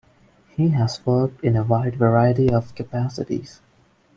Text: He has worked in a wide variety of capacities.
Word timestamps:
He 0.49 0.69
has 0.69 1.05
worked 1.05 1.43
in 1.43 1.55
a 1.55 1.63
wide 1.63 1.95
variety 1.97 2.49
of 2.51 2.73
capacities. 2.73 3.61